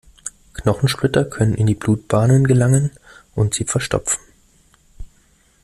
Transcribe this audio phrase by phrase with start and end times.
[0.55, 2.89] Knochensplitter können in die Blutbahnen gelangen
[3.35, 4.19] und sie verstopfen.